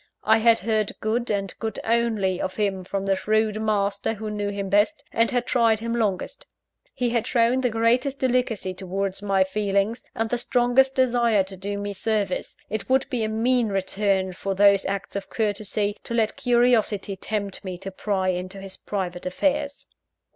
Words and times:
I 0.23 0.39
had 0.39 0.57
heard 0.57 0.93
good, 0.99 1.29
and 1.29 1.53
good 1.59 1.77
only, 1.83 2.41
of 2.41 2.55
him 2.55 2.83
from 2.83 3.05
the 3.05 3.15
shrewd 3.15 3.61
master 3.61 4.15
who 4.15 4.31
knew 4.31 4.49
him 4.49 4.67
best, 4.67 5.03
and 5.11 5.29
had 5.29 5.45
tried 5.45 5.77
him 5.77 5.93
longest. 5.95 6.47
He 6.95 7.11
had 7.11 7.27
shown 7.27 7.61
the 7.61 7.69
greatest 7.69 8.19
delicacy 8.19 8.73
towards 8.73 9.21
my 9.21 9.43
feelings, 9.43 10.03
and 10.15 10.31
the 10.31 10.39
strongest 10.39 10.95
desire 10.95 11.43
to 11.43 11.55
do 11.55 11.77
me 11.77 11.93
service 11.93 12.57
it 12.67 12.89
would 12.89 13.07
be 13.11 13.23
a 13.23 13.29
mean 13.29 13.69
return 13.69 14.33
for 14.33 14.55
those 14.55 14.85
acts 14.87 15.15
of 15.15 15.29
courtesy, 15.29 15.95
to 16.05 16.15
let 16.15 16.35
curiosity 16.35 17.15
tempt 17.15 17.63
me 17.63 17.77
to 17.77 17.91
pry 17.91 18.29
into 18.29 18.59
his 18.59 18.77
private 18.77 19.27
affairs. 19.27 19.85